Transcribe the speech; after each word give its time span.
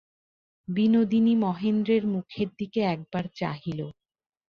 বিনোদিনী 0.67 1.33
মহেন্দ্রের 1.35 2.03
মুখের 2.07 2.49
দিকে 2.59 2.79
একবার 2.93 3.25
চাহিল। 3.35 3.79